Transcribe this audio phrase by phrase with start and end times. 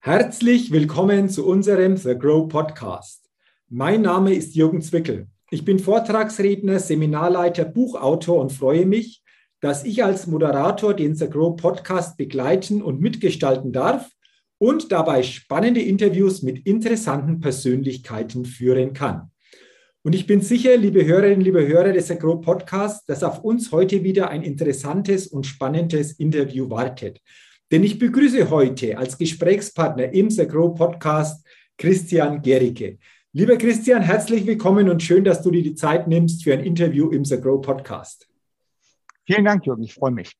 [0.00, 3.28] Herzlich willkommen zu unserem The Grow Podcast.
[3.68, 5.26] Mein Name ist Jürgen Zwickel.
[5.50, 9.24] Ich bin Vortragsredner, Seminarleiter, Buchautor und freue mich,
[9.60, 14.08] dass ich als Moderator den The Grow Podcast begleiten und mitgestalten darf
[14.58, 19.32] und dabei spannende Interviews mit interessanten Persönlichkeiten führen kann.
[20.04, 23.72] Und ich bin sicher, liebe Hörerinnen, liebe Hörer des The Grow Podcasts, dass auf uns
[23.72, 27.20] heute wieder ein interessantes und spannendes Interview wartet.
[27.70, 32.96] Denn ich begrüße heute als Gesprächspartner im The Grow Podcast Christian Gericke.
[33.34, 37.10] Lieber Christian, herzlich willkommen und schön, dass du dir die Zeit nimmst für ein Interview
[37.10, 38.26] im The Grow Podcast.
[39.26, 40.32] Vielen Dank, Jürgen, ich freue mich.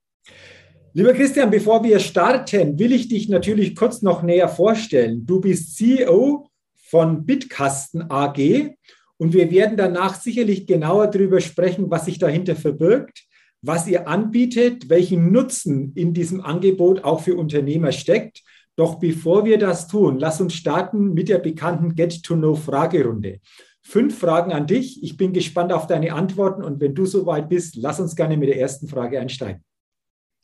[0.95, 5.27] Lieber Christian, bevor wir starten, will ich dich natürlich kurz noch näher vorstellen.
[5.27, 8.75] Du bist CEO von Bitkasten AG
[9.19, 13.28] und wir werden danach sicherlich genauer darüber sprechen, was sich dahinter verbirgt
[13.63, 18.43] was ihr anbietet, welchen Nutzen in diesem Angebot auch für Unternehmer steckt.
[18.77, 23.41] Doch bevor wir das tun, lass uns starten mit der bekannten Get-to-Know-Fragerunde.
[23.83, 25.03] Fünf Fragen an dich.
[25.03, 28.49] Ich bin gespannt auf deine Antworten und wenn du soweit bist, lass uns gerne mit
[28.49, 29.65] der ersten Frage einsteigen.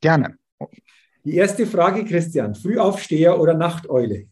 [0.01, 0.37] Gerne.
[1.25, 4.27] Die erste Frage, Christian, Frühaufsteher oder Nachteule?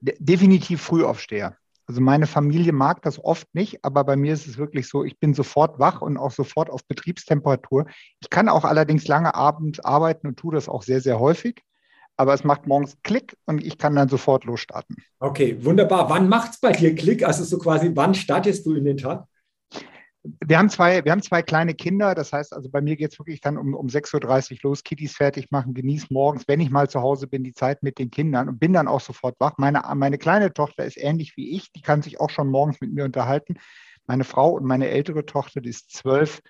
[0.00, 1.56] Definitiv Frühaufsteher.
[1.88, 5.18] Also meine Familie mag das oft nicht, aber bei mir ist es wirklich so, ich
[5.18, 7.86] bin sofort wach und auch sofort auf Betriebstemperatur.
[8.20, 11.62] Ich kann auch allerdings lange abends arbeiten und tue das auch sehr, sehr häufig.
[12.18, 14.96] Aber es macht morgens Klick und ich kann dann sofort losstarten.
[15.18, 16.10] Okay, wunderbar.
[16.10, 17.24] Wann macht es bei dir Klick?
[17.26, 19.24] Also so quasi, wann startest du in den Tag?
[20.22, 22.14] Wir haben zwei, wir haben zwei kleine Kinder.
[22.14, 25.16] Das heißt, also bei mir geht es wirklich dann um, um 6.30 Uhr los, Kitties
[25.16, 28.48] fertig machen, genieß morgens, wenn ich mal zu Hause bin, die Zeit mit den Kindern
[28.48, 29.54] und bin dann auch sofort wach.
[29.58, 32.92] Meine, meine kleine Tochter ist ähnlich wie ich, die kann sich auch schon morgens mit
[32.92, 33.56] mir unterhalten.
[34.06, 36.40] Meine Frau und meine ältere Tochter, die ist zwölf,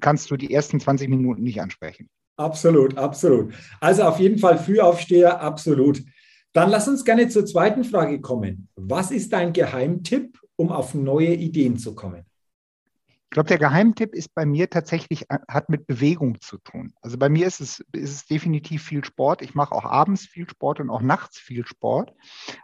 [0.00, 2.08] kannst du die ersten 20 Minuten nicht ansprechen.
[2.36, 3.52] Absolut, absolut.
[3.80, 6.02] Also auf jeden Fall Frühaufsteher, absolut.
[6.52, 8.68] Dann lass uns gerne zur zweiten Frage kommen.
[8.76, 12.26] Was ist dein Geheimtipp, um auf neue Ideen zu kommen?
[13.08, 16.92] Ich glaube, der Geheimtipp ist bei mir tatsächlich, äh, hat mit Bewegung zu tun.
[17.00, 19.40] Also bei mir ist es, ist es definitiv viel Sport.
[19.40, 22.12] Ich mache auch abends viel Sport und auch nachts viel Sport.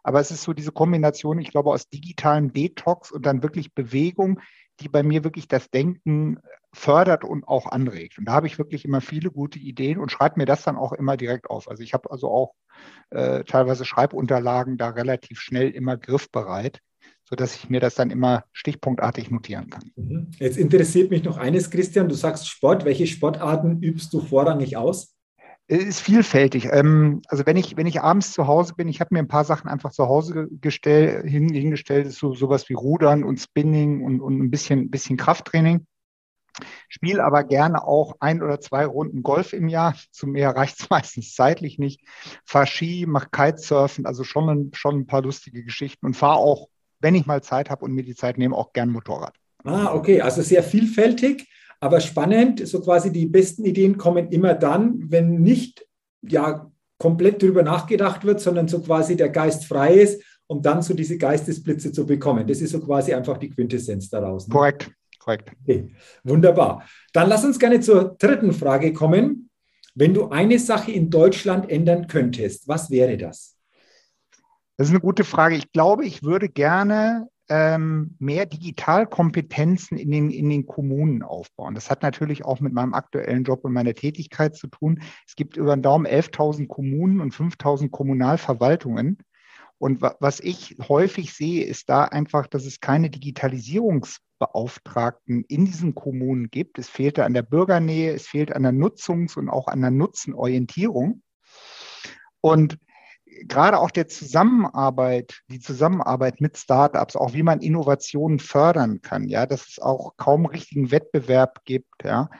[0.02, 4.40] Aber es ist so diese Kombination, ich glaube, aus digitalen Detox und dann wirklich Bewegung,
[4.80, 6.40] die bei mir wirklich das Denken
[6.74, 8.18] fördert und auch anregt.
[8.18, 10.92] Und da habe ich wirklich immer viele gute Ideen und schreibe mir das dann auch
[10.92, 11.70] immer direkt auf.
[11.70, 12.54] Also ich habe also auch
[13.10, 16.80] äh, teilweise Schreibunterlagen da relativ schnell immer griffbereit
[17.28, 19.90] sodass ich mir das dann immer stichpunktartig notieren kann.
[19.96, 20.28] Mhm.
[20.38, 22.08] Jetzt interessiert mich noch eines, Christian.
[22.08, 22.84] Du sagst Sport.
[22.84, 25.14] Welche Sportarten übst du vorrangig aus?
[25.68, 26.68] Es ist vielfältig.
[26.70, 29.44] Ähm, also wenn ich, wenn ich abends zu Hause bin, ich habe mir ein paar
[29.44, 34.38] Sachen einfach zu Hause gestell, hingestellt, ist so sowas wie Rudern und Spinning und, und
[34.38, 35.84] ein bisschen, bisschen Krafttraining.
[36.88, 39.96] Spiele aber gerne auch ein oder zwei Runden Golf im Jahr.
[40.12, 42.00] Zu mehr reicht es meistens zeitlich nicht.
[42.44, 46.68] Fahr Ski, mach Kitesurfen, also schon schon ein paar lustige Geschichten und fahre auch
[47.00, 49.34] wenn ich mal Zeit habe und mir die Zeit nehme, auch gern Motorrad.
[49.64, 51.48] Ah, okay, also sehr vielfältig,
[51.80, 52.66] aber spannend.
[52.66, 55.86] So quasi die besten Ideen kommen immer dann, wenn nicht
[56.22, 60.94] ja komplett darüber nachgedacht wird, sondern so quasi der Geist frei ist, um dann so
[60.94, 62.46] diese Geistesblitze zu bekommen.
[62.46, 64.46] Das ist so quasi einfach die Quintessenz daraus.
[64.46, 64.52] Ne?
[64.52, 65.50] Korrekt, korrekt.
[65.62, 66.86] Okay, wunderbar.
[67.12, 69.50] Dann lass uns gerne zur dritten Frage kommen.
[69.94, 73.55] Wenn du eine Sache in Deutschland ändern könntest, was wäre das?
[74.76, 75.56] Das ist eine gute Frage.
[75.56, 81.74] Ich glaube, ich würde gerne ähm, mehr Digitalkompetenzen in den, in den Kommunen aufbauen.
[81.74, 85.00] Das hat natürlich auch mit meinem aktuellen Job und meiner Tätigkeit zu tun.
[85.26, 89.18] Es gibt über den Daumen 11.000 Kommunen und 5.000 Kommunalverwaltungen.
[89.78, 96.48] Und was ich häufig sehe, ist da einfach, dass es keine Digitalisierungsbeauftragten in diesen Kommunen
[96.50, 96.78] gibt.
[96.78, 101.20] Es fehlte an der Bürgernähe, es fehlt an der Nutzungs- und auch an der Nutzenorientierung.
[102.40, 102.78] Und
[103.44, 109.46] gerade auch der Zusammenarbeit, die Zusammenarbeit mit Startups, auch wie man Innovationen fördern kann, ja,
[109.46, 112.30] dass es auch kaum richtigen Wettbewerb gibt, ja,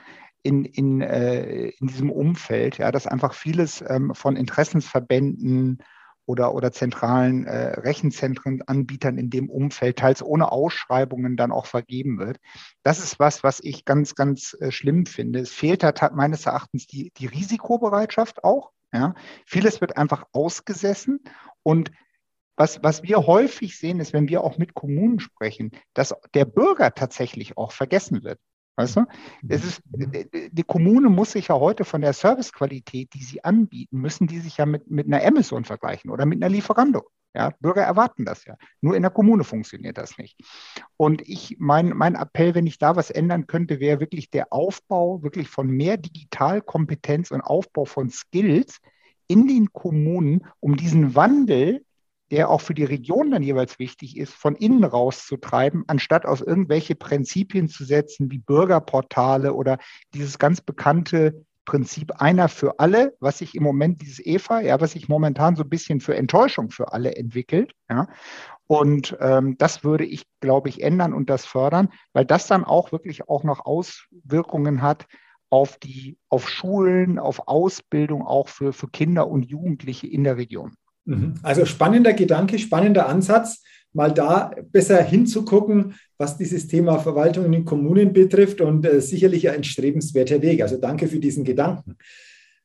[0.43, 5.79] in, in, äh, in diesem Umfeld, ja, dass einfach vieles ähm, von Interessensverbänden
[6.27, 12.37] oder, oder zentralen äh, Rechenzentrenanbietern in dem Umfeld teils ohne Ausschreibungen dann auch vergeben wird.
[12.83, 15.39] Das ist was, was ich ganz, ganz äh, schlimm finde.
[15.39, 18.71] Es fehlt da meines Erachtens die, die Risikobereitschaft auch.
[18.93, 19.13] Ja?
[19.45, 21.19] Vieles wird einfach ausgesessen
[21.63, 21.91] und
[22.55, 26.93] was, was wir häufig sehen, ist, wenn wir auch mit Kommunen sprechen, dass der Bürger
[26.93, 28.39] tatsächlich auch vergessen wird.
[28.77, 29.05] Weißt du?
[29.47, 34.27] Es ist, die Kommune muss sich ja heute von der Servicequalität, die sie anbieten, müssen
[34.27, 37.09] die sich ja mit, mit einer Amazon vergleichen oder mit einer Lieferando.
[37.33, 38.55] Ja, Bürger erwarten das ja.
[38.81, 40.39] Nur in der Kommune funktioniert das nicht.
[40.95, 45.23] Und ich, mein, mein Appell, wenn ich da was ändern könnte, wäre wirklich der Aufbau
[45.23, 48.79] wirklich von mehr Digitalkompetenz und Aufbau von Skills
[49.27, 51.83] in den Kommunen, um diesen Wandel,
[52.31, 56.95] der auch für die Region dann jeweils wichtig ist, von innen rauszutreiben, anstatt auf irgendwelche
[56.95, 59.77] Prinzipien zu setzen wie Bürgerportale oder
[60.13, 64.93] dieses ganz bekannte Prinzip einer für alle, was sich im Moment dieses EFA, ja, was
[64.93, 67.73] sich momentan so ein bisschen für Enttäuschung für alle entwickelt.
[67.89, 68.07] Ja.
[68.67, 72.91] Und ähm, das würde ich, glaube ich, ändern und das fördern, weil das dann auch
[72.91, 75.07] wirklich auch noch Auswirkungen hat
[75.49, 80.75] auf die, auf Schulen, auf Ausbildung auch für, für Kinder und Jugendliche in der Region.
[81.07, 81.35] Mhm.
[81.41, 83.63] Also spannender Gedanke, spannender Ansatz,
[83.93, 89.49] mal da besser hinzugucken, was dieses Thema Verwaltung in den Kommunen betrifft und äh, sicherlich
[89.49, 90.61] ein strebenswerter Weg.
[90.61, 91.97] Also danke für diesen Gedanken.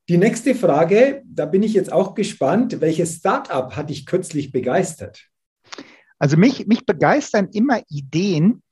[0.08, 5.28] Die nächste Frage, da bin ich jetzt auch gespannt, welches Startup hat dich kürzlich begeistert?
[6.18, 8.62] Also mich, mich begeistern immer Ideen,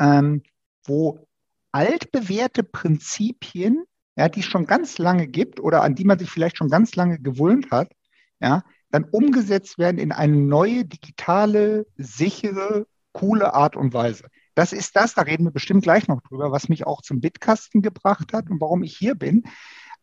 [0.00, 0.42] ähm,
[0.86, 1.26] wo
[1.72, 3.84] altbewährte Prinzipien,
[4.16, 6.96] ja, die es schon ganz lange gibt oder an die man sich vielleicht schon ganz
[6.96, 7.92] lange gewöhnt hat,
[8.40, 14.28] ja, dann umgesetzt werden in eine neue, digitale, sichere, coole Art und Weise.
[14.54, 17.82] Das ist das, da reden wir bestimmt gleich noch drüber, was mich auch zum Bitkasten
[17.82, 19.44] gebracht hat und warum ich hier bin.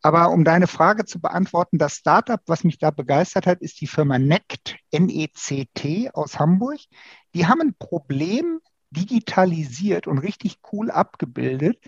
[0.02, 3.86] Aber um deine Frage zu beantworten, das Startup, was mich da begeistert hat, ist die
[3.86, 6.80] Firma NECT, N-E-C-T aus Hamburg.
[7.34, 11.78] Die haben ein Problem digitalisiert und richtig cool abgebildet.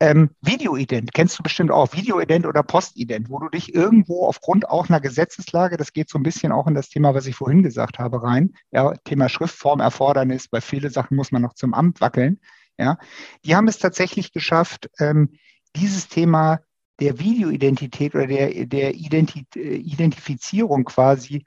[0.00, 4.88] Ähm, Videoident kennst du bestimmt auch, Videoident oder Postident, wo du dich irgendwo aufgrund auch
[4.88, 7.98] einer Gesetzeslage, das geht so ein bisschen auch in das Thema, was ich vorhin gesagt
[7.98, 12.40] habe, rein, ja, Thema Schriftformerfordernis, bei viele Sachen muss man noch zum Amt wackeln,
[12.78, 12.98] ja,
[13.44, 15.30] die haben es tatsächlich geschafft, ähm,
[15.74, 16.60] dieses Thema
[17.00, 21.44] der Videoidentität oder der, der Identi Identifizierung quasi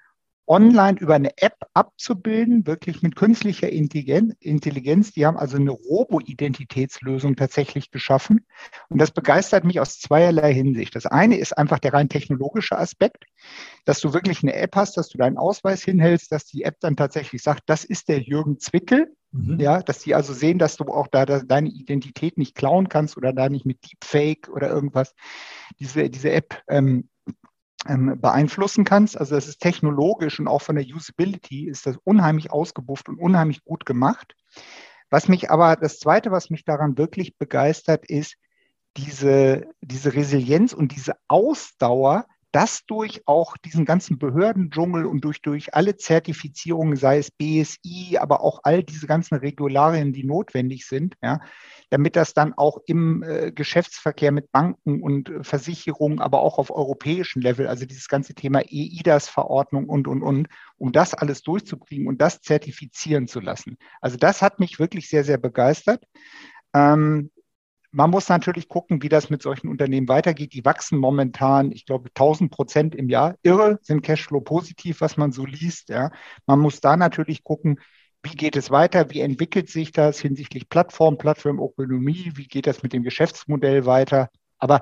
[0.51, 5.13] online über eine App abzubilden, wirklich mit künstlicher Intelligenz.
[5.13, 8.45] Die haben also eine Robo-Identitätslösung tatsächlich geschaffen.
[8.89, 10.93] Und das begeistert mich aus zweierlei Hinsicht.
[10.93, 13.23] Das eine ist einfach der rein technologische Aspekt,
[13.85, 16.97] dass du wirklich eine App hast, dass du deinen Ausweis hinhältst, dass die App dann
[16.97, 19.15] tatsächlich sagt, das ist der Jürgen Zwickel.
[19.31, 19.57] Mhm.
[19.61, 23.31] Ja, dass die also sehen, dass du auch da deine Identität nicht klauen kannst oder
[23.31, 25.15] da nicht mit Deepfake oder irgendwas
[25.79, 27.07] diese, diese App ähm,
[27.85, 29.17] beeinflussen kannst.
[29.17, 33.63] Also das ist technologisch und auch von der Usability ist das unheimlich ausgebufft und unheimlich
[33.63, 34.35] gut gemacht.
[35.09, 38.35] Was mich aber, das Zweite, was mich daran wirklich begeistert, ist
[38.97, 45.73] diese, diese Resilienz und diese Ausdauer, dass durch auch diesen ganzen Behördendschungel und durch, durch
[45.73, 51.39] alle Zertifizierungen, sei es BSI, aber auch all diese ganzen Regularien, die notwendig sind, ja,
[51.89, 56.71] damit das dann auch im äh, Geschäftsverkehr mit Banken und äh, Versicherungen, aber auch auf
[56.71, 62.21] europäischem Level, also dieses ganze Thema EIDAS-Verordnung und, und, und, um das alles durchzukriegen und
[62.21, 63.77] das zertifizieren zu lassen.
[64.01, 66.03] Also das hat mich wirklich sehr, sehr begeistert.
[66.73, 67.31] Ähm,
[67.91, 70.53] man muss natürlich gucken, wie das mit solchen Unternehmen weitergeht.
[70.53, 73.35] Die wachsen momentan, ich glaube, 1000 Prozent im Jahr.
[73.43, 75.89] Irre, sind Cashflow positiv, was man so liest.
[75.89, 76.11] Ja.
[76.45, 77.79] Man muss da natürlich gucken,
[78.23, 79.09] wie geht es weiter?
[79.09, 82.31] Wie entwickelt sich das hinsichtlich Plattform, Plattformökonomie?
[82.35, 84.29] Wie geht das mit dem Geschäftsmodell weiter?
[84.57, 84.79] Aber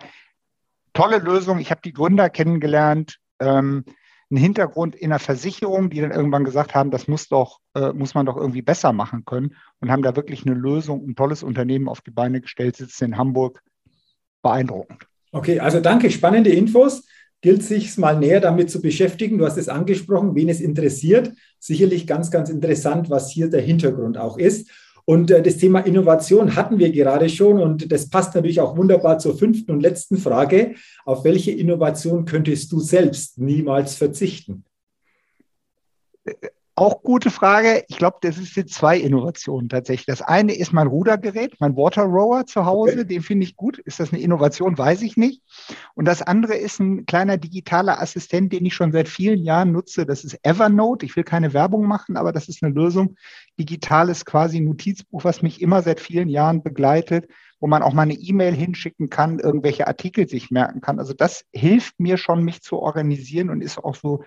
[0.94, 1.60] tolle Lösung.
[1.60, 3.18] Ich habe die Gründer kennengelernt.
[3.40, 3.86] Ähm,
[4.30, 8.14] einen Hintergrund in der Versicherung, die dann irgendwann gesagt haben, das muss doch, äh, muss
[8.14, 11.88] man doch irgendwie besser machen können und haben da wirklich eine Lösung, ein tolles Unternehmen
[11.88, 13.62] auf die Beine gestellt, sitzen in Hamburg.
[14.42, 15.06] Beeindruckend.
[15.32, 17.06] Okay, also danke, spannende Infos.
[17.42, 19.38] Gilt sich mal näher damit zu beschäftigen.
[19.38, 21.32] Du hast es angesprochen, wen es interessiert.
[21.58, 24.70] Sicherlich ganz, ganz interessant, was hier der Hintergrund auch ist.
[25.10, 29.18] Und äh, das Thema Innovation hatten wir gerade schon und das passt natürlich auch wunderbar
[29.18, 30.76] zur fünften und letzten Frage.
[31.04, 34.66] Auf welche Innovation könntest du selbst niemals verzichten?
[36.80, 37.84] Auch gute Frage.
[37.90, 40.06] Ich glaube, das jetzt zwei Innovationen tatsächlich.
[40.06, 43.00] Das eine ist mein Rudergerät, mein Water Rower zu Hause.
[43.00, 43.06] Okay.
[43.06, 43.80] Den finde ich gut.
[43.80, 44.78] Ist das eine Innovation?
[44.78, 45.44] Weiß ich nicht.
[45.96, 50.06] Und das andere ist ein kleiner digitaler Assistent, den ich schon seit vielen Jahren nutze.
[50.06, 51.06] Das ist Evernote.
[51.06, 53.18] Ich will keine Werbung machen, aber das ist eine Lösung.
[53.60, 58.14] Digitales quasi Notizbuch, was mich immer seit vielen Jahren begleitet, wo man auch mal eine
[58.14, 60.98] E-Mail hinschicken kann, irgendwelche Artikel sich merken kann.
[60.98, 64.24] Also das hilft mir schon, mich zu organisieren und ist auch so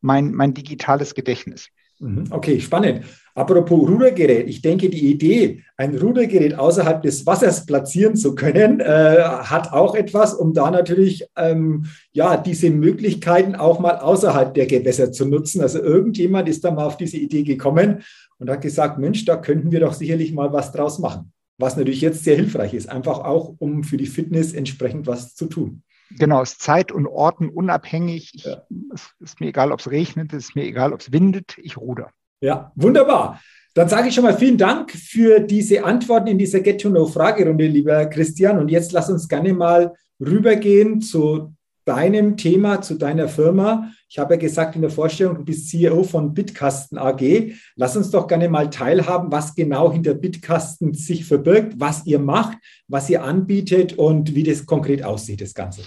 [0.00, 1.68] mein, mein digitales Gedächtnis.
[2.02, 2.24] Mhm.
[2.30, 3.04] Okay, spannend.
[3.34, 9.22] Apropos Rudergerät, ich denke, die Idee, ein Rudergerät außerhalb des Wassers platzieren zu können, äh,
[9.22, 15.12] hat auch etwas, um da natürlich ähm, ja diese Möglichkeiten auch mal außerhalb der Gewässer
[15.12, 15.62] zu nutzen.
[15.62, 18.02] Also irgendjemand ist da mal auf diese Idee gekommen
[18.38, 21.32] und hat gesagt, Mensch, da könnten wir doch sicherlich mal was draus machen.
[21.58, 25.46] Was natürlich jetzt sehr hilfreich ist, einfach auch, um für die Fitness entsprechend was zu
[25.46, 25.84] tun.
[26.18, 28.32] Genau, es ist Zeit und Orten unabhängig.
[28.34, 28.62] Ich, ja.
[28.92, 31.76] Es ist mir egal, ob es regnet, es ist mir egal, ob es windet, ich
[31.76, 32.10] ruder.
[32.40, 33.40] Ja, wunderbar.
[33.74, 38.58] Dann sage ich schon mal vielen Dank für diese Antworten in dieser Get-to-Know-Fragerunde, lieber Christian.
[38.58, 41.54] Und jetzt lass uns gerne mal rübergehen zu
[41.84, 43.90] deinem Thema, zu deiner Firma.
[44.08, 47.54] Ich habe ja gesagt in der Vorstellung, du bist CEO von Bitkasten AG.
[47.76, 52.58] Lass uns doch gerne mal teilhaben, was genau hinter Bitkasten sich verbirgt, was ihr macht,
[52.88, 55.82] was ihr anbietet und wie das konkret aussieht, das Ganze.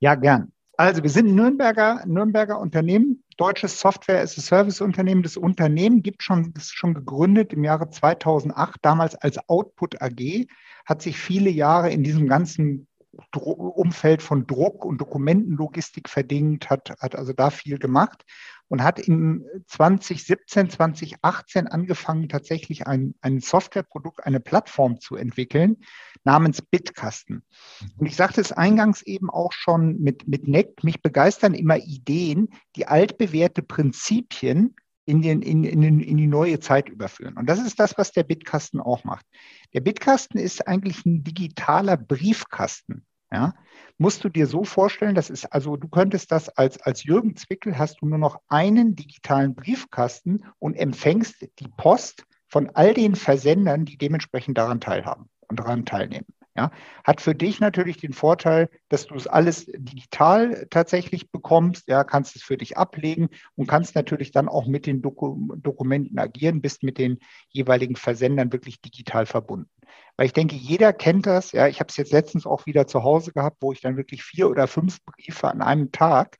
[0.00, 0.52] Ja, gern.
[0.76, 5.24] Also wir sind Nürnberger, Nürnberger Unternehmen, deutsches Software-as-a-Service-Unternehmen.
[5.24, 10.46] Das Unternehmen gibt schon, ist schon gegründet im Jahre 2008, damals als Output AG,
[10.86, 12.86] hat sich viele Jahre in diesem ganzen
[13.34, 18.24] Umfeld von Druck und Dokumentenlogistik verdingt, hat, hat also da viel gemacht
[18.68, 25.78] und hat im 2017, 2018 angefangen, tatsächlich ein, ein Softwareprodukt, eine Plattform zu entwickeln,
[26.24, 27.42] namens Bitkasten.
[27.96, 32.48] Und ich sagte es eingangs eben auch schon mit, mit NECT, mich begeistern immer Ideen,
[32.76, 34.76] die altbewährte Prinzipien
[35.08, 37.38] in, den, in, in, in die neue Zeit überführen.
[37.38, 39.24] Und das ist das, was der Bitkasten auch macht.
[39.72, 43.06] Der Bitkasten ist eigentlich ein digitaler Briefkasten.
[43.32, 43.54] Ja,
[43.96, 47.78] musst du dir so vorstellen, das ist also, du könntest das als, als Jürgen Zwickel
[47.78, 53.86] hast du nur noch einen digitalen Briefkasten und empfängst die Post von all den Versendern,
[53.86, 56.26] die dementsprechend daran teilhaben und daran teilnehmen.
[56.58, 56.72] Ja,
[57.04, 62.34] hat für dich natürlich den Vorteil, dass du es alles digital tatsächlich bekommst, ja, kannst
[62.34, 66.82] es für dich ablegen und kannst natürlich dann auch mit den Doku Dokumenten agieren, bist
[66.82, 69.70] mit den jeweiligen Versendern wirklich digital verbunden.
[70.16, 73.04] Weil ich denke, jeder kennt das, ja, ich habe es jetzt letztens auch wieder zu
[73.04, 76.38] Hause gehabt, wo ich dann wirklich vier oder fünf Briefe an einem Tag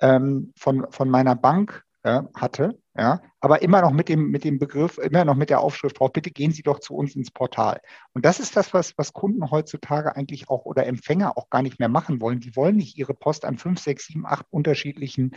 [0.00, 4.58] ähm, von, von meiner Bank äh, hatte, ja, aber immer noch mit dem, mit dem
[4.58, 7.80] Begriff, immer noch mit der Aufschrift drauf, bitte gehen Sie doch zu uns ins Portal.
[8.14, 11.78] Und das ist das, was, was Kunden heutzutage eigentlich auch oder Empfänger auch gar nicht
[11.78, 12.40] mehr machen wollen.
[12.40, 15.36] Die wollen nicht ihre Post an fünf, sechs, sieben, acht unterschiedlichen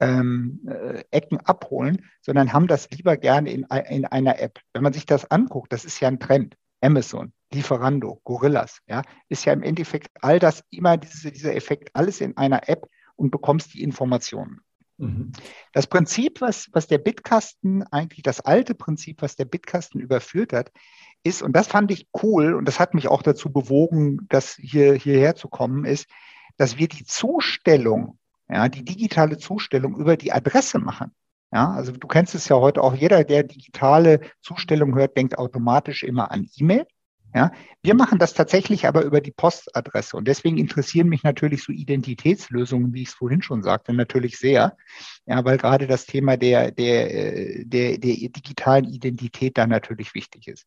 [0.00, 4.60] ähm, äh, Ecken abholen, sondern haben das lieber gerne in, in einer App.
[4.72, 6.56] Wenn man sich das anguckt, das ist ja ein Trend.
[6.80, 12.20] Amazon, Lieferando, Gorillas, ja, ist ja im Endeffekt all das immer diese, dieser Effekt, alles
[12.20, 14.60] in einer App und bekommst die Informationen.
[14.96, 15.32] Mhm.
[15.72, 20.70] Das Prinzip, was, was der Bitkasten eigentlich, das alte Prinzip, was der Bitkasten überführt hat,
[21.22, 24.94] ist, und das fand ich cool und das hat mich auch dazu bewogen, das hier,
[24.94, 26.06] hierher zu kommen, ist,
[26.56, 31.12] dass wir die Zustellung, ja, die digitale Zustellung über die Adresse machen.
[31.52, 36.02] Ja, also du kennst es ja heute auch, jeder, der digitale Zustellung hört, denkt automatisch
[36.02, 36.86] immer an E-Mail.
[37.34, 37.50] Ja,
[37.82, 42.94] wir machen das tatsächlich aber über die Postadresse und deswegen interessieren mich natürlich so Identitätslösungen,
[42.94, 44.76] wie ich es vorhin schon sagte, natürlich sehr.
[45.26, 50.66] Ja, weil gerade das Thema der, der, der, der digitalen Identität da natürlich wichtig ist.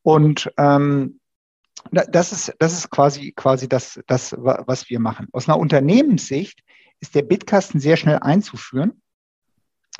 [0.00, 1.20] Und ähm,
[1.90, 5.28] das ist, das ist quasi, quasi das, das, was wir machen.
[5.32, 6.62] Aus einer Unternehmenssicht
[7.00, 9.02] ist der Bitkasten sehr schnell einzuführen,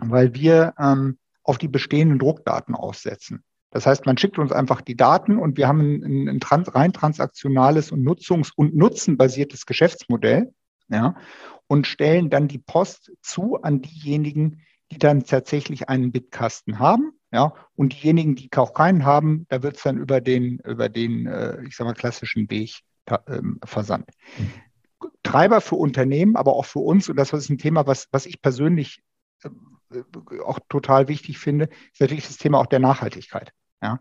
[0.01, 3.45] weil wir ähm, auf die bestehenden Druckdaten aussetzen.
[3.71, 6.93] Das heißt, man schickt uns einfach die Daten und wir haben ein, ein, ein rein
[6.93, 10.53] transaktionales und nutzungs- und nutzenbasiertes Geschäftsmodell
[10.89, 11.17] ja,
[11.67, 17.13] und stellen dann die Post zu an diejenigen, die dann tatsächlich einen Bitkasten haben.
[17.31, 21.27] Ja, und diejenigen, die auch keinen haben, da wird es dann über den, über den,
[21.27, 24.09] äh, ich sag mal, klassischen Weg äh, versandt.
[25.23, 28.41] Treiber für Unternehmen, aber auch für uns, und das ist ein Thema, was, was ich
[28.41, 29.03] persönlich
[29.43, 29.51] äh,
[30.43, 33.53] auch total wichtig finde, ist natürlich das Thema auch der Nachhaltigkeit.
[33.83, 34.01] Ja?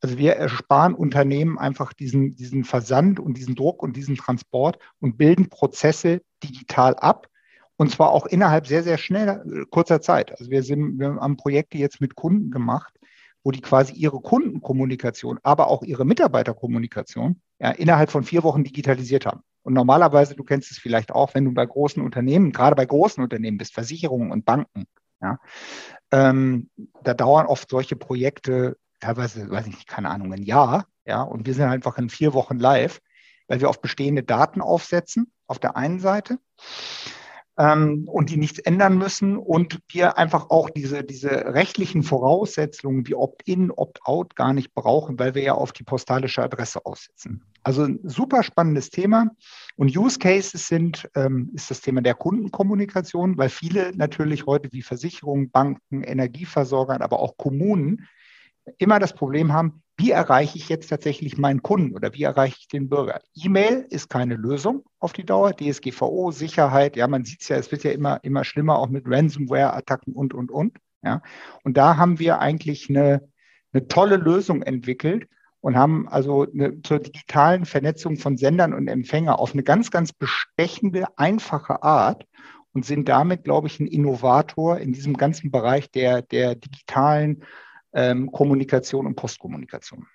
[0.00, 5.18] Also wir ersparen Unternehmen einfach diesen, diesen Versand und diesen Druck und diesen Transport und
[5.18, 7.26] bilden Prozesse digital ab.
[7.76, 10.38] Und zwar auch innerhalb sehr, sehr schnell, kurzer Zeit.
[10.38, 12.94] Also wir, sind, wir haben Projekte jetzt mit Kunden gemacht,
[13.42, 19.26] wo die quasi ihre Kundenkommunikation, aber auch ihre Mitarbeiterkommunikation ja, innerhalb von vier Wochen digitalisiert
[19.26, 19.40] haben.
[19.62, 23.22] Und normalerweise, du kennst es vielleicht auch, wenn du bei großen Unternehmen, gerade bei großen
[23.22, 24.84] Unternehmen bist, Versicherungen und Banken,
[25.22, 25.38] ja,
[26.12, 26.70] ähm,
[27.02, 30.86] da dauern oft solche Projekte teilweise, weiß ich nicht, keine Ahnung, ein Jahr.
[31.04, 33.00] Ja, und wir sind einfach in vier Wochen live,
[33.48, 36.38] weil wir auf bestehende Daten aufsetzen, auf der einen Seite,
[37.60, 43.14] ähm, und die nichts ändern müssen und wir einfach auch diese, diese rechtlichen Voraussetzungen wie
[43.14, 47.44] Opt-in, Opt-out gar nicht brauchen, weil wir ja auf die postalische Adresse aussetzen.
[47.62, 49.26] Also ein super spannendes Thema.
[49.76, 54.82] Und Use Cases sind, ähm, ist das Thema der Kundenkommunikation, weil viele natürlich heute wie
[54.82, 58.08] Versicherungen, Banken, Energieversorger, aber auch Kommunen
[58.78, 62.68] immer das Problem haben, wie erreiche ich jetzt tatsächlich meinen Kunden oder wie erreiche ich
[62.68, 63.20] den Bürger?
[63.34, 65.54] E-Mail ist keine Lösung auf die Dauer.
[65.54, 69.04] DSGVO, Sicherheit, ja, man sieht es ja, es wird ja immer, immer schlimmer, auch mit
[69.06, 70.78] Ransomware-Attacken und, und, und.
[71.02, 71.22] Ja.
[71.64, 73.28] Und da haben wir eigentlich eine,
[73.72, 75.28] eine tolle Lösung entwickelt
[75.60, 80.12] und haben also eine, zur digitalen Vernetzung von Sendern und Empfänger auf eine ganz, ganz
[80.14, 82.24] bestechende, einfache Art
[82.72, 87.44] und sind damit, glaube ich, ein Innovator in diesem ganzen Bereich der, der digitalen
[87.92, 90.06] ähm, Kommunikation und Postkommunikation.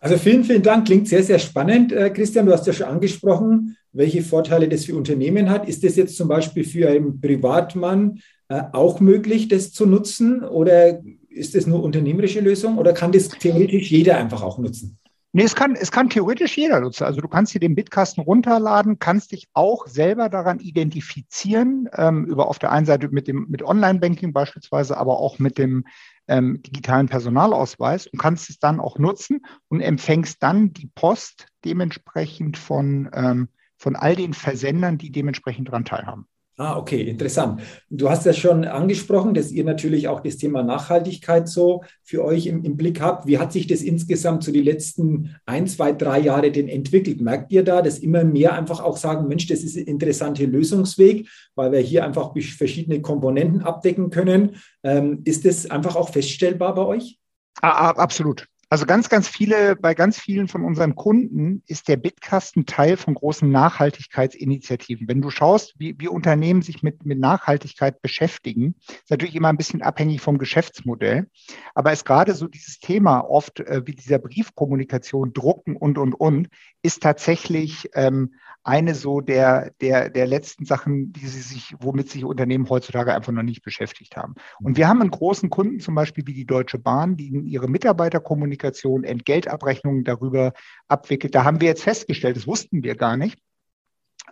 [0.00, 0.86] Also vielen, vielen Dank.
[0.86, 1.92] Klingt sehr, sehr spannend.
[1.92, 5.68] Äh, Christian, du hast ja schon angesprochen, welche Vorteile das für Unternehmen hat.
[5.68, 10.44] Ist das jetzt zum Beispiel für einen Privatmann äh, auch möglich, das zu nutzen?
[10.44, 12.78] Oder ist das nur unternehmerische Lösung?
[12.78, 14.98] Oder kann das theoretisch jeder einfach auch nutzen?
[15.32, 17.04] Nee, es kann, es kann theoretisch jeder nutzen.
[17.04, 22.48] Also du kannst dir den Bitkasten runterladen, kannst dich auch selber daran identifizieren, ähm, über
[22.48, 25.84] auf der einen Seite mit dem mit Online-Banking beispielsweise, aber auch mit dem
[26.28, 32.56] ähm, digitalen Personalausweis und kannst es dann auch nutzen und empfängst dann die Post dementsprechend
[32.56, 36.26] von, ähm, von all den Versendern, die dementsprechend daran teilhaben.
[36.60, 37.60] Ah, okay, interessant.
[37.88, 42.46] Du hast ja schon angesprochen, dass ihr natürlich auch das Thema Nachhaltigkeit so für euch
[42.46, 43.28] im, im, Blick habt.
[43.28, 47.20] Wie hat sich das insgesamt so die letzten ein, zwei, drei Jahre denn entwickelt?
[47.20, 51.28] Merkt ihr da, dass immer mehr einfach auch sagen, Mensch, das ist ein interessanter Lösungsweg,
[51.54, 54.56] weil wir hier einfach verschiedene Komponenten abdecken können?
[54.82, 57.20] Ähm, ist das einfach auch feststellbar bei euch?
[57.60, 58.48] Absolut.
[58.70, 63.14] Also ganz, ganz viele, bei ganz vielen von unseren Kunden ist der Bitkasten Teil von
[63.14, 65.08] großen Nachhaltigkeitsinitiativen.
[65.08, 69.56] Wenn du schaust, wie, wie Unternehmen sich mit, mit Nachhaltigkeit beschäftigen, ist natürlich immer ein
[69.56, 71.30] bisschen abhängig vom Geschäftsmodell.
[71.74, 76.48] Aber ist gerade so dieses Thema oft äh, wie dieser Briefkommunikation, Drucken und, und, und,
[76.82, 82.24] ist tatsächlich ähm, eine so der, der, der letzten Sachen, die sie sich, womit sich
[82.24, 84.34] Unternehmen heutzutage einfach noch nicht beschäftigt haben.
[84.60, 89.04] Und wir haben einen großen Kunden, zum Beispiel wie die Deutsche Bahn, die ihre Mitarbeiterkommunikation,
[89.04, 90.52] Entgeltabrechnungen darüber
[90.86, 91.34] abwickelt.
[91.34, 93.38] Da haben wir jetzt festgestellt, das wussten wir gar nicht,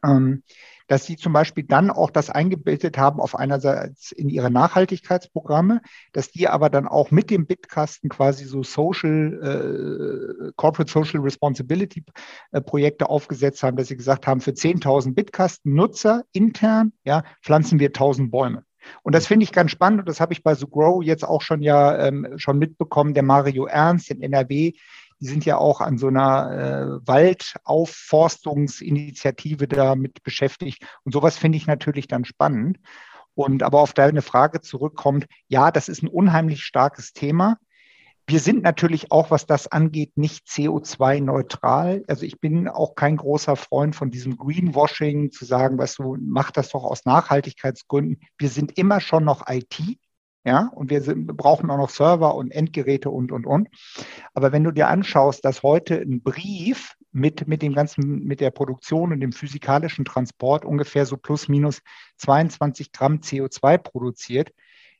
[0.05, 0.43] ähm,
[0.87, 5.81] dass sie zum Beispiel dann auch das eingebildet haben auf einerseits in ihre Nachhaltigkeitsprogramme,
[6.13, 12.05] dass die aber dann auch mit dem Bitkasten quasi so Social, äh, Corporate Social Responsibility
[12.53, 17.91] äh, Projekte aufgesetzt haben, dass sie gesagt haben, für 10.000 Bitkasten-Nutzer intern, ja, pflanzen wir
[17.91, 18.65] 1.000 Bäume.
[19.03, 21.43] Und das finde ich ganz spannend und das habe ich bei So Grow jetzt auch
[21.43, 23.15] schon ja ähm, schon mitbekommen.
[23.15, 24.73] Der Mario Ernst in NRW,
[25.21, 30.85] die sind ja auch an so einer äh, Waldaufforstungsinitiative damit beschäftigt.
[31.05, 32.79] Und sowas finde ich natürlich dann spannend.
[33.35, 37.59] Und aber auf deine Frage zurückkommt, ja, das ist ein unheimlich starkes Thema.
[38.29, 42.03] Wir sind natürlich auch, was das angeht, nicht CO2-neutral.
[42.09, 46.51] Also ich bin auch kein großer Freund von diesem Greenwashing, zu sagen, weißt du, mach
[46.51, 48.21] das doch aus Nachhaltigkeitsgründen.
[48.37, 49.81] Wir sind immer schon noch IT.
[50.47, 53.69] Ja, und wir sind, brauchen auch noch Server und Endgeräte und, und, und.
[54.33, 58.53] Aber wenn du dir anschaust, dass heute ein Brief mit, mit dem ganzen, mit der
[58.53, 61.83] Produktion und dem physikalischen Transport ungefähr so plus minus
[62.19, 64.53] 22 Gramm CO2 produziert,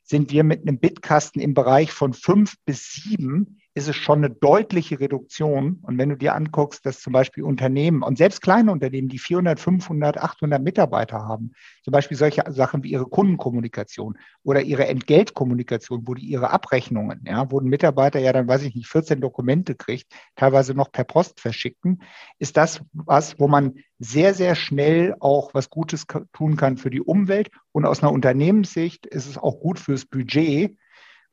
[0.03, 4.31] sind wir mit einem Bitkasten im Bereich von fünf bis sieben ist es schon eine
[4.31, 5.79] deutliche Reduktion.
[5.83, 9.59] Und wenn du dir anguckst, dass zum Beispiel Unternehmen und selbst kleine Unternehmen, die 400,
[9.59, 11.51] 500, 800 Mitarbeiter haben,
[11.83, 17.51] zum Beispiel solche Sachen wie ihre Kundenkommunikation oder ihre Entgeltkommunikation, wo die ihre Abrechnungen, ja,
[17.51, 21.39] wo ein Mitarbeiter ja dann, weiß ich nicht, 14 Dokumente kriegt, teilweise noch per Post
[21.39, 22.01] verschicken,
[22.39, 27.01] ist das was, wo man sehr, sehr schnell auch was Gutes tun kann für die
[27.01, 27.51] Umwelt.
[27.73, 30.75] Und aus einer Unternehmenssicht ist es auch gut fürs Budget,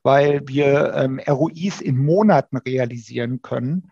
[0.05, 3.91] weil wir ähm, ROIs in Monaten realisieren können,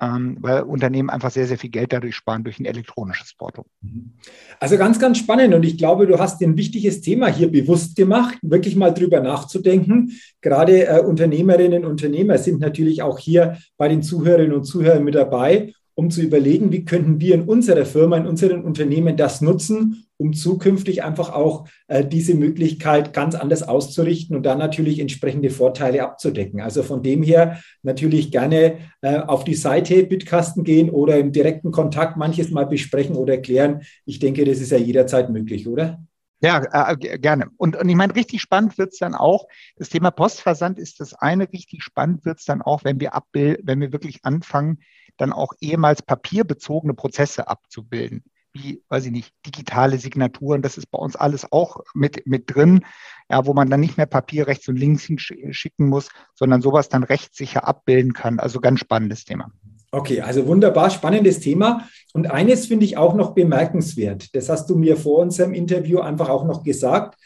[0.00, 3.64] ähm, weil Unternehmen einfach sehr, sehr viel Geld dadurch sparen durch ein elektronisches Porto.
[3.80, 4.12] Mhm.
[4.60, 8.38] Also ganz, ganz spannend und ich glaube, du hast ein wichtiges Thema hier bewusst gemacht,
[8.42, 10.12] wirklich mal drüber nachzudenken.
[10.42, 15.14] Gerade äh, Unternehmerinnen und Unternehmer sind natürlich auch hier bei den Zuhörerinnen und Zuhörern mit
[15.14, 20.06] dabei um zu überlegen, wie könnten wir in unserer Firma, in unseren Unternehmen das nutzen,
[20.16, 26.02] um zukünftig einfach auch äh, diese Möglichkeit ganz anders auszurichten und dann natürlich entsprechende Vorteile
[26.02, 26.60] abzudecken.
[26.60, 31.72] Also von dem her natürlich gerne äh, auf die Seite Bitkasten gehen oder im direkten
[31.72, 33.82] Kontakt manches mal besprechen oder erklären.
[34.04, 36.00] Ich denke, das ist ja jederzeit möglich, oder?
[36.40, 37.46] Ja, äh, gerne.
[37.56, 41.14] Und, und ich meine, richtig spannend wird es dann auch, das Thema Postversand ist das
[41.14, 44.78] eine, richtig spannend wird es dann auch, wenn wir wenn wir wirklich anfangen,
[45.16, 48.24] dann auch ehemals papierbezogene Prozesse abzubilden
[48.54, 52.84] wie, weiß ich nicht, digitale Signaturen, das ist bei uns alles auch mit, mit drin,
[53.28, 57.02] ja, wo man dann nicht mehr Papier rechts und links hinschicken muss, sondern sowas dann
[57.02, 58.38] rechtssicher abbilden kann.
[58.38, 59.50] Also ganz spannendes Thema.
[59.90, 61.88] Okay, also wunderbar spannendes Thema.
[62.12, 64.34] Und eines finde ich auch noch bemerkenswert.
[64.34, 67.16] Das hast du mir vor unserem Interview einfach auch noch gesagt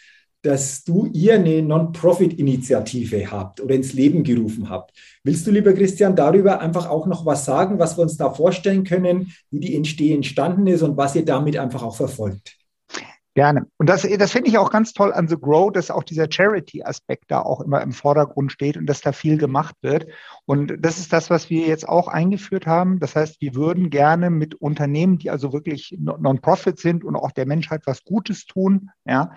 [0.42, 4.92] dass du ihr eine Non-Profit-Initiative habt oder ins Leben gerufen habt.
[5.24, 8.85] Willst du, lieber Christian, darüber einfach auch noch was sagen, was wir uns da vorstellen
[8.85, 12.59] können, wie die Entsteh entstanden ist und was ihr damit einfach auch verfolgt?
[13.38, 13.66] Gerne.
[13.77, 17.27] Und das, das finde ich auch ganz toll an The Grow, dass auch dieser Charity-Aspekt
[17.29, 20.09] da auch immer im Vordergrund steht und dass da viel gemacht wird.
[20.44, 22.98] Und das ist das, was wir jetzt auch eingeführt haben.
[22.98, 27.46] Das heißt, wir würden gerne mit Unternehmen, die also wirklich Non-Profit sind und auch der
[27.46, 29.31] Menschheit was Gutes tun, ja,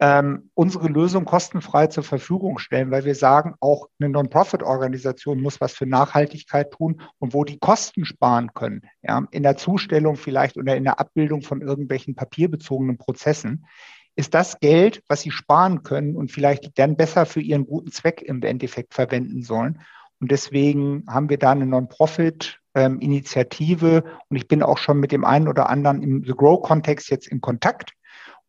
[0.00, 5.72] ähm, unsere Lösung kostenfrei zur Verfügung stellen, weil wir sagen, auch eine Non-Profit-Organisation muss was
[5.72, 10.76] für Nachhaltigkeit tun und wo die Kosten sparen können, ja, in der Zustellung vielleicht oder
[10.76, 13.66] in der Abbildung von irgendwelchen papierbezogenen Prozessen,
[14.14, 18.22] ist das Geld, was sie sparen können und vielleicht dann besser für ihren guten Zweck
[18.22, 19.80] im Endeffekt verwenden sollen.
[20.20, 25.24] Und deswegen haben wir da eine Non-Profit-Initiative ähm, und ich bin auch schon mit dem
[25.24, 27.92] einen oder anderen im The Grow-Kontext jetzt in Kontakt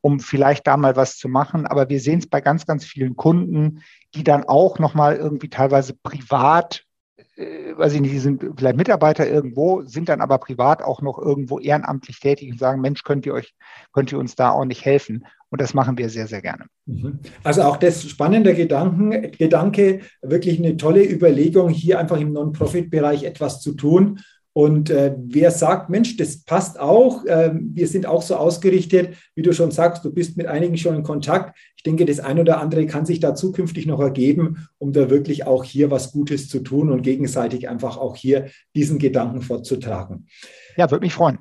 [0.02, 1.66] um vielleicht da mal was zu machen.
[1.66, 3.82] Aber wir sehen es bei ganz, ganz vielen Kunden,
[4.16, 6.84] die dann auch nochmal irgendwie teilweise privat,
[7.36, 11.20] äh, weiß ich nicht, die sind vielleicht Mitarbeiter irgendwo, sind dann aber privat auch noch
[11.20, 13.54] irgendwo ehrenamtlich tätig und sagen, Mensch, könnt ihr euch,
[13.94, 15.26] könnt ihr uns da auch nicht helfen?
[15.52, 16.66] Und das machen wir sehr, sehr gerne.
[16.86, 17.20] Mhm.
[17.44, 23.62] Also auch das spannende Gedanken, Gedanke, wirklich eine tolle Überlegung, hier einfach im Non-Profit-Bereich etwas
[23.62, 24.20] zu tun
[24.60, 29.42] und äh, wer sagt, Mensch, das passt auch, äh, wir sind auch so ausgerichtet, wie
[29.42, 31.58] du schon sagst, du bist mit einigen schon in Kontakt.
[31.78, 35.48] Ich denke, das ein oder andere kann sich da zukünftig noch ergeben, um da wirklich
[35.48, 40.28] auch hier was Gutes zu tun und gegenseitig einfach auch hier diesen Gedanken fortzutragen.
[40.76, 41.40] Ja, würde mich freuen.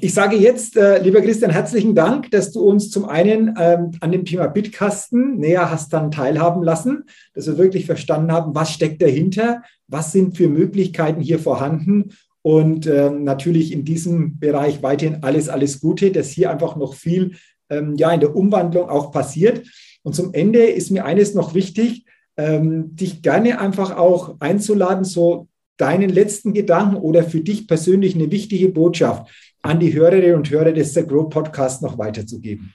[0.00, 4.10] Ich sage jetzt, äh, lieber Christian, herzlichen Dank, dass du uns zum einen ähm, an
[4.10, 9.02] dem Thema Bitkasten näher hast dann teilhaben lassen, dass wir wirklich verstanden haben, was steckt
[9.02, 15.48] dahinter, was sind für Möglichkeiten hier vorhanden und ähm, natürlich in diesem Bereich weiterhin alles,
[15.48, 17.36] alles Gute, dass hier einfach noch viel
[17.70, 19.66] ähm, ja, in der Umwandlung auch passiert.
[20.02, 25.48] Und zum Ende ist mir eines noch wichtig, ähm, dich gerne einfach auch einzuladen, so
[25.76, 29.30] deinen letzten Gedanken oder für dich persönlich eine wichtige Botschaft
[29.62, 32.72] an die Hörerinnen und Hörer des The Grow Podcast noch weiterzugeben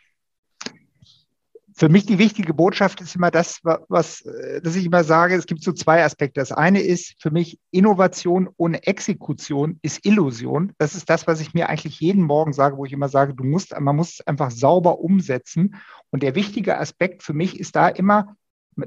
[1.83, 5.45] für mich die wichtige Botschaft ist immer das, was, äh, dass ich immer sage, es
[5.45, 6.39] gibt so zwei Aspekte.
[6.39, 10.71] Das eine ist für mich Innovation ohne Exekution ist Illusion.
[10.77, 13.43] Das ist das, was ich mir eigentlich jeden Morgen sage, wo ich immer sage, du
[13.43, 15.75] musst, man muss es einfach sauber umsetzen.
[16.09, 18.37] Und der wichtige Aspekt für mich ist da immer,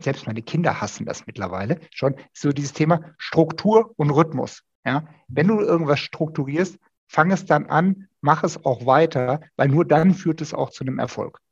[0.01, 4.63] selbst meine Kinder hassen das mittlerweile schon, so dieses Thema Struktur und Rhythmus.
[4.87, 6.79] Ja, wenn du irgendwas strukturierst,
[7.09, 10.83] fang es dann an, mach es auch weiter, weil nur dann führt es auch zu
[10.83, 11.43] einem Erfolg.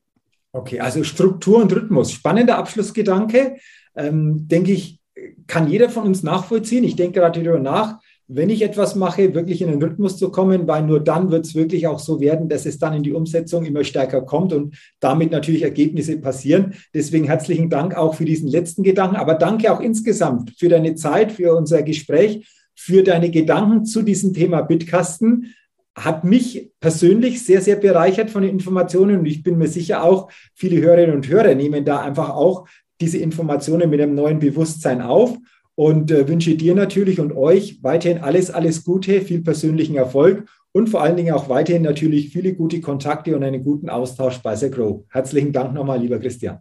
[0.55, 2.13] Okay, also Struktur und Rhythmus.
[2.13, 3.57] Spannender Abschlussgedanke.
[3.97, 5.01] Ähm, denke ich,
[5.49, 6.85] kann jeder von uns nachvollziehen.
[6.85, 10.69] Ich denke gerade darüber nach, wenn ich etwas mache, wirklich in den Rhythmus zu kommen,
[10.69, 13.65] weil nur dann wird es wirklich auch so werden, dass es dann in die Umsetzung
[13.65, 16.75] immer stärker kommt und damit natürlich Ergebnisse passieren.
[16.95, 21.33] Deswegen herzlichen Dank auch für diesen letzten Gedanken, aber danke auch insgesamt für deine Zeit,
[21.33, 25.53] für unser Gespräch, für deine Gedanken zu diesem Thema Bitkasten
[25.97, 30.31] hat mich persönlich sehr, sehr bereichert von den Informationen und ich bin mir sicher auch,
[30.55, 32.67] viele Hörerinnen und Hörer nehmen da einfach auch
[33.01, 35.37] diese Informationen mit einem neuen Bewusstsein auf
[35.75, 40.89] und äh, wünsche dir natürlich und euch weiterhin alles, alles Gute, viel persönlichen Erfolg und
[40.89, 44.71] vor allen Dingen auch weiterhin natürlich viele gute Kontakte und einen guten Austausch bei The
[44.71, 45.05] Grow.
[45.11, 46.59] Herzlichen Dank nochmal, lieber Christian.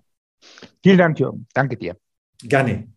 [0.83, 1.47] Vielen Dank, Jürgen.
[1.53, 1.95] Danke dir.
[2.43, 2.87] Gerne.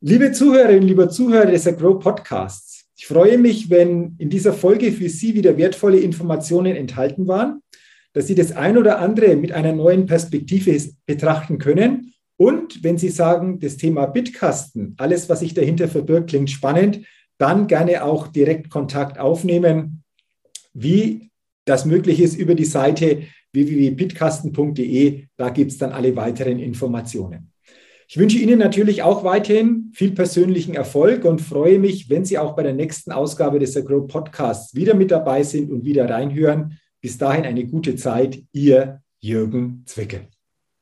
[0.00, 5.10] Liebe Zuhörerinnen, lieber Zuhörer des Grow Podcasts, ich freue mich, wenn in dieser Folge für
[5.10, 7.60] Sie wieder wertvolle Informationen enthalten waren,
[8.14, 12.14] dass Sie das ein oder andere mit einer neuen Perspektive betrachten können.
[12.38, 17.00] Und wenn Sie sagen, das Thema Bitkasten, alles, was sich dahinter verbirgt, klingt spannend,
[17.36, 20.02] dann gerne auch direkt Kontakt aufnehmen,
[20.72, 21.30] wie
[21.66, 25.26] das möglich ist über die Seite www.bitkasten.de.
[25.36, 27.52] Da gibt es dann alle weiteren Informationen.
[28.08, 32.54] Ich wünsche Ihnen natürlich auch weiterhin viel persönlichen Erfolg und freue mich, wenn Sie auch
[32.54, 36.78] bei der nächsten Ausgabe des Agro Podcasts wieder mit dabei sind und wieder reinhören.
[37.00, 38.38] Bis dahin eine gute Zeit.
[38.52, 40.28] Ihr Jürgen Zwickel.